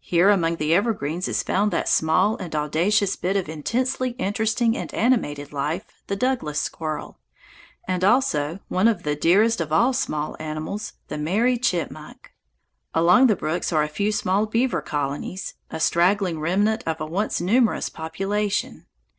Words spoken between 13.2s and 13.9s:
the brooks are a